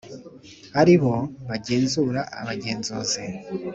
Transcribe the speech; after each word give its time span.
ari 0.81 0.95
bo 1.01 1.15
bagenzura 1.49 2.21
abagenzuzi 2.39 3.23